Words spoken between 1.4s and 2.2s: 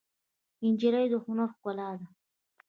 ښکلا ده.